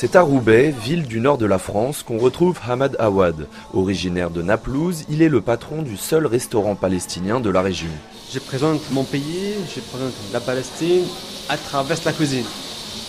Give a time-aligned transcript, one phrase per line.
[0.00, 3.48] C'est à Roubaix, ville du nord de la France, qu'on retrouve Hamad Awad.
[3.74, 7.88] Originaire de Naplouse, il est le patron du seul restaurant palestinien de la région.
[8.32, 11.02] Je présente mon pays, je présente la Palestine
[11.48, 12.44] à travers la cuisine.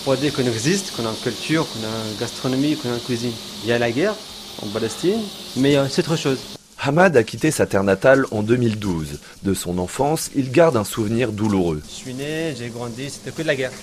[0.04, 3.02] Pour dire qu'on existe, qu'on a une culture, qu'on a une gastronomie, qu'on a une
[3.02, 3.34] cuisine.
[3.64, 4.16] Il y a la guerre
[4.64, 5.22] en Palestine,
[5.58, 6.40] mais c'est autre chose.
[6.82, 9.20] Hamad a quitté sa terre natale en 2012.
[9.44, 11.84] De son enfance, il garde un souvenir douloureux.
[11.88, 13.74] Je suis né, j'ai grandi, c'était que de la guerre.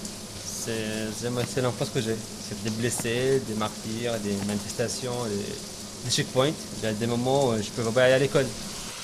[0.67, 2.17] C'est l'enfance que j'ai.
[2.49, 6.51] C'est des blessés, des martyrs, des manifestations, des, checkpoints.
[6.79, 8.47] Il y a des moments où je peux pas aller à l'école.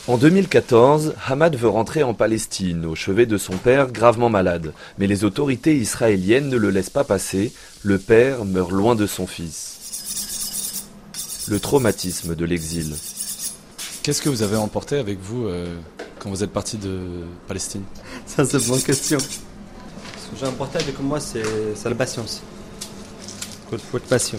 [0.09, 4.73] En 2014, Hamad veut rentrer en Palestine, au chevet de son père gravement malade.
[4.99, 7.53] Mais les autorités israéliennes ne le laissent pas passer.
[7.83, 10.89] Le père meurt loin de son fils.
[11.49, 12.95] Le traumatisme de l'exil.
[14.03, 15.77] Qu'est-ce que vous avez emporté avec vous euh,
[16.19, 16.99] quand vous êtes parti de
[17.47, 17.85] Palestine?
[18.27, 19.19] Ça, c'est une bonne question.
[20.43, 21.45] J'ai emporté avec moi, c'est
[21.85, 22.43] la patience.
[23.71, 24.39] Faut de passion.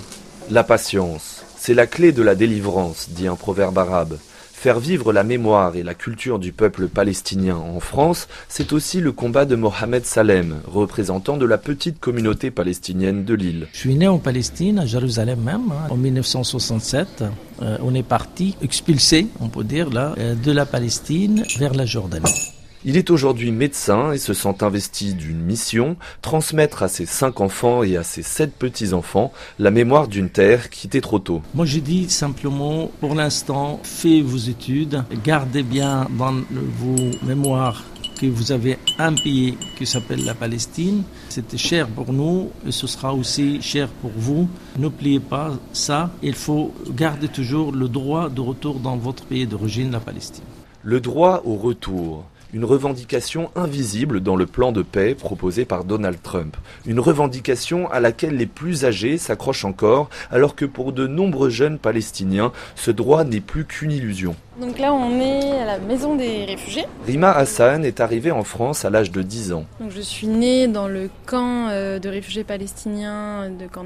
[0.52, 4.18] La patience, c'est la clé de la délivrance, dit un proverbe arabe.
[4.51, 9.13] Faire vivre la mémoire et la culture du peuple palestinien en France, c'est aussi le
[9.13, 13.67] combat de Mohamed Salem, représentant de la petite communauté palestinienne de l'île.
[13.71, 17.23] Je suis né en Palestine, à Jérusalem même, hein, en 1967.
[17.62, 21.85] Euh, on est parti expulsé, on peut dire là, euh, de la Palestine vers la
[21.85, 22.52] Jordanie.
[22.85, 27.81] Il est aujourd'hui médecin et se sent investi d'une mission, transmettre à ses cinq enfants
[27.81, 31.41] et à ses sept petits-enfants la mémoire d'une terre quittée trop tôt.
[31.54, 37.85] Moi je dis simplement, pour l'instant, faites vos études, gardez bien dans vos mémoires
[38.20, 41.04] que vous avez un pays qui s'appelle la Palestine.
[41.29, 44.49] C'était cher pour nous et ce sera aussi cher pour vous.
[44.77, 46.11] N'oubliez pas ça.
[46.21, 50.43] Il faut garder toujours le droit de retour dans votre pays d'origine, la Palestine.
[50.84, 56.21] Le droit au retour une revendication invisible dans le plan de paix proposé par Donald
[56.21, 56.55] Trump.
[56.85, 61.79] Une revendication à laquelle les plus âgés s'accrochent encore, alors que pour de nombreux jeunes
[61.79, 64.35] palestiniens, ce droit n'est plus qu'une illusion.
[64.62, 66.85] Donc là, on est à la maison des réfugiés.
[67.07, 69.66] Rima Hassan est arrivée en France à l'âge de 10 ans.
[69.79, 73.83] Donc je suis née dans le camp euh, de réfugiés palestiniens de Camp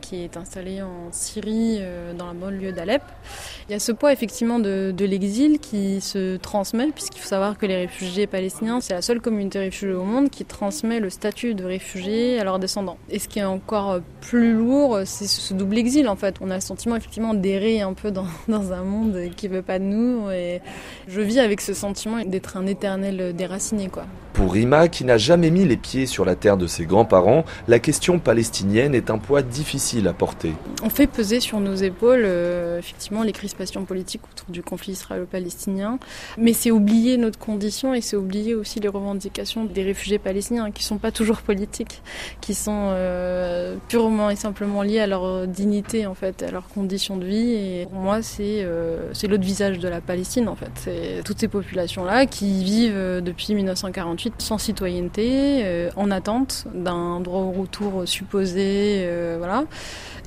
[0.00, 3.02] qui est installé en Syrie, euh, dans la banlieue d'Alep.
[3.68, 7.56] Il y a ce poids effectivement de, de l'exil qui se transmet, puisqu'il faut savoir
[7.56, 11.54] que les réfugiés palestiniens, c'est la seule communauté réfugiée au monde qui transmet le statut
[11.54, 12.98] de réfugié à leurs descendants.
[13.10, 16.36] Et ce qui est encore plus lourd, c'est ce double exil en fait.
[16.40, 19.84] On a le sentiment effectivement d'errer un peu dans, un monde qui veut pas de
[19.84, 20.28] nous
[21.10, 23.88] je vis avec ce sentiment d'être un éternel déraciné.
[23.88, 24.04] Quoi.
[24.32, 27.80] Pour Rima, qui n'a jamais mis les pieds sur la terre de ses grands-parents, la
[27.80, 30.52] question palestinienne est un poids difficile à porter.
[30.84, 35.98] On fait peser sur nos épaules euh, effectivement les crispations politiques autour du conflit israélo-palestinien,
[36.38, 40.84] mais c'est oublier notre condition et c'est oublier aussi les revendications des réfugiés palestiniens qui
[40.84, 42.00] ne sont pas toujours politiques,
[42.40, 47.16] qui sont euh, purement et simplement liées à leur dignité en fait, à leurs conditions
[47.16, 47.52] de vie.
[47.52, 50.88] Et pour moi, c'est euh, l'autre visage de la Palestine en fait.
[51.24, 57.50] Toutes ces populations-là qui vivent depuis 1948 sans citoyenneté, euh, en attente d'un droit au
[57.52, 59.64] retour supposé, euh, voilà,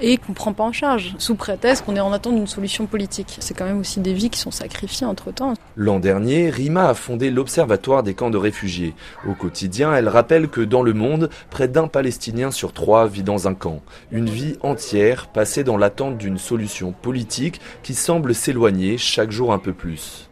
[0.01, 2.85] et qu'on ne prend pas en charge, sous prétexte qu'on est en attente d'une solution
[2.85, 3.37] politique.
[3.39, 5.53] C'est quand même aussi des vies qui sont sacrifiées entre-temps.
[5.75, 8.93] L'an dernier, Rima a fondé l'Observatoire des camps de réfugiés.
[9.27, 13.47] Au quotidien, elle rappelle que dans le monde, près d'un Palestinien sur trois vit dans
[13.47, 13.81] un camp.
[14.11, 19.59] Une vie entière passée dans l'attente d'une solution politique qui semble s'éloigner chaque jour un
[19.59, 20.29] peu plus.